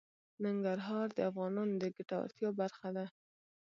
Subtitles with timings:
[0.43, 3.05] ننګرهار د افغانانو د ګټورتیا برخه ده.